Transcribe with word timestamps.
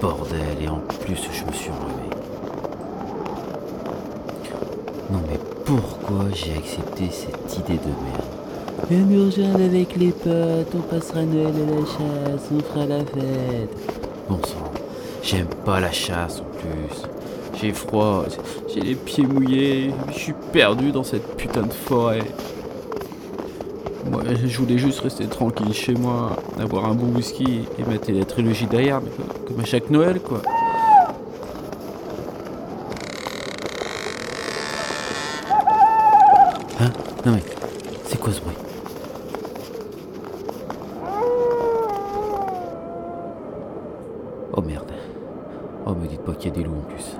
bordel, 0.00 0.62
et 0.62 0.68
en 0.68 0.80
plus 1.00 1.16
je 1.16 1.44
me 1.44 1.52
suis 1.52 1.70
enrhumé. 1.70 2.10
Non 5.10 5.20
mais 5.30 5.38
pourquoi 5.64 6.24
j'ai 6.32 6.52
accepté 6.56 7.08
cette 7.10 7.58
idée 7.58 7.78
de 7.78 7.88
merde? 7.88 8.24
Viens 8.90 9.04
nous 9.04 9.30
avec 9.64 9.96
les 9.96 10.10
potes, 10.10 10.74
on 10.74 10.80
passera 10.80 11.22
Noël 11.22 11.46
à 11.46 11.70
la 11.74 11.86
chasse, 11.86 12.48
on 12.52 12.60
fera 12.60 12.86
la 12.86 12.98
fête. 13.00 13.70
Bon 14.28 14.38
sang, 14.44 14.72
j'aime 15.22 15.46
pas 15.64 15.80
la 15.80 15.92
chasse 15.92 16.40
en 16.40 16.58
plus. 16.58 17.02
J'ai 17.60 17.72
froid, 17.72 18.24
j'ai 18.68 18.80
les 18.80 18.94
pieds 18.94 19.26
mouillés, 19.26 19.92
je 20.08 20.18
suis 20.18 20.34
perdu 20.52 20.90
dans 20.90 21.04
cette 21.04 21.36
putain 21.36 21.62
de 21.62 21.72
forêt. 21.72 22.24
Moi, 24.10 24.22
je 24.44 24.58
voulais 24.58 24.78
juste 24.78 25.00
rester 25.00 25.26
tranquille 25.26 25.72
chez 25.72 25.94
moi, 25.94 26.36
avoir 26.58 26.84
un 26.86 26.94
bon 26.94 27.06
whisky 27.14 27.66
et 27.78 27.84
mettre 27.84 28.12
la 28.12 28.24
trilogie 28.24 28.66
derrière, 28.66 29.00
comme 29.46 29.60
à 29.60 29.64
chaque 29.64 29.90
Noël, 29.90 30.20
quoi. 30.20 30.40
Hein? 36.80 36.90
Non 37.24 37.32
mais, 37.32 37.42
c'est 38.04 38.20
quoi 38.20 38.32
ce 38.32 38.40
bruit? 38.40 38.54
Oh 44.52 44.60
merde. 44.60 44.92
Oh, 45.86 45.94
me 45.94 46.06
dites 46.06 46.20
pas 46.20 46.34
qu'il 46.34 46.50
y 46.50 46.52
a 46.52 46.56
des 46.56 46.62
loups 46.62 46.76
en 46.78 46.88
plus. 46.88 47.16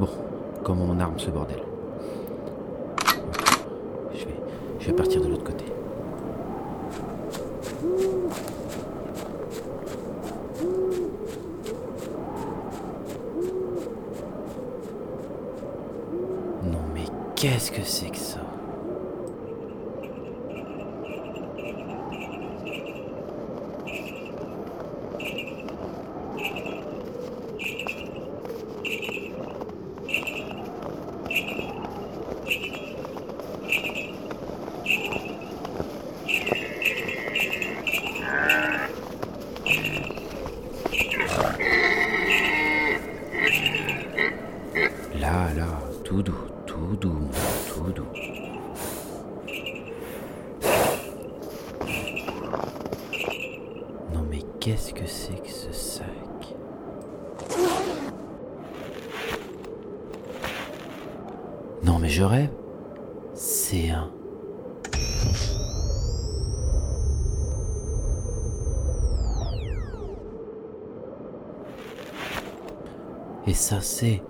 Bon, 0.00 0.08
comment 0.64 0.86
on 0.90 0.98
arme 0.98 1.18
ce 1.18 1.30
bordel? 1.30 1.62
Je 4.14 4.24
vais, 4.24 4.40
je 4.80 4.86
vais 4.86 4.92
partir 4.92 5.22
de 5.22 5.28
l'autre 5.28 5.44
côté. 5.44 5.64
Non 7.82 7.88
mais 16.94 17.06
qu'est-ce 17.34 17.72
que 17.72 17.82
c'est 17.82 18.10
que 18.10 18.16
ça 18.18 18.38
Là, 45.20 45.54
là, 45.54 45.66
tout 46.04 46.22
doux, 46.22 46.32
tout 46.82 46.96
doux. 46.96 47.28
Non 54.12 54.24
mais 54.28 54.40
qu'est-ce 54.60 54.92
que 54.92 55.06
c'est 55.06 55.40
que 55.42 55.48
ce 55.48 55.72
sac? 55.72 56.06
Non 61.84 61.98
mais 61.98 62.08
je 62.08 62.24
rêve. 62.24 62.50
C'est 63.34 63.90
un... 63.90 64.10
Et 73.46 73.54
ça 73.54 73.80
c'est... 73.80 74.22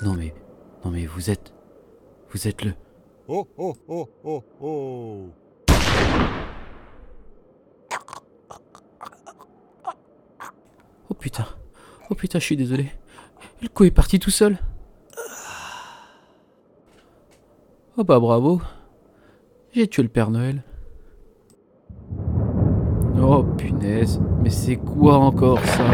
Non 0.00 0.14
mais... 0.14 0.32
Non 0.84 0.90
mais 0.90 1.06
vous 1.06 1.30
êtes... 1.30 1.52
Vous 2.30 2.46
êtes 2.46 2.64
le... 2.64 2.72
Oh 3.26 3.46
oh 3.58 3.76
oh 3.88 4.08
oh 4.24 4.44
oh 4.60 5.28
putain. 11.18 11.46
Oh 12.10 12.14
putain, 12.14 12.38
je 12.38 12.44
suis 12.44 12.56
désolé. 12.56 12.92
Le 13.60 13.68
coup 13.68 13.84
est 13.84 13.90
parti 13.90 14.18
tout 14.18 14.30
seul. 14.30 14.58
Oh 17.96 18.04
bah 18.04 18.20
bravo. 18.20 18.60
J'ai 19.72 19.88
tué 19.88 20.02
le 20.02 20.08
Père 20.08 20.30
Noël. 20.30 20.62
Oh 23.20 23.42
punaise, 23.42 24.20
mais 24.40 24.50
c'est 24.50 24.76
quoi 24.76 25.18
encore 25.18 25.58
ça? 25.64 25.84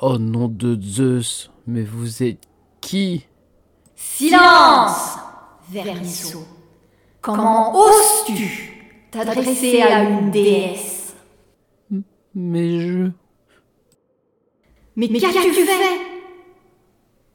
Oh 0.00 0.18
nom 0.18 0.48
de 0.48 0.80
Zeus, 0.80 1.50
mais 1.66 1.82
vous 1.82 2.22
êtes 2.22 2.42
qui? 2.80 3.26
Silence 3.94 5.18
Vermisseau. 5.70 6.44
Comment 7.20 7.74
oses-tu? 7.76 8.57
T'adresser 9.10 9.82
à 9.82 10.02
une 10.02 10.30
déesse. 10.30 11.14
Mais 12.34 12.80
je... 12.80 13.10
Mais 14.96 15.08
qu'as-tu 15.08 15.52
fait? 15.52 16.00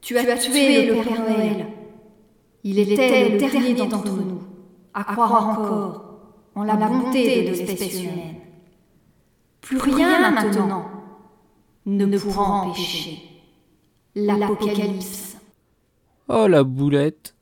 Tu 0.02 0.18
as 0.18 0.38
tué 0.38 0.86
le 0.86 0.94
Père 0.96 1.20
Noël. 1.22 1.68
Il 2.64 2.80
était 2.80 3.30
le 3.30 3.38
dernier 3.38 3.74
d'entre 3.74 4.06
nous, 4.10 4.42
à 4.94 5.04
croire 5.04 5.50
encore 5.50 6.20
en 6.56 6.64
la 6.64 6.76
bonté 6.76 7.44
de 7.44 7.50
l'espèce 7.50 8.02
humaine. 8.02 8.36
Plus 9.62 9.78
rien 9.78 10.32
maintenant 10.32 10.86
ne 11.86 12.18
pourra 12.18 12.44
empêcher 12.44 13.18
l'Apocalypse. 14.16 15.38
Oh 16.30 16.48
la 16.48 16.64
boulette 16.64 17.33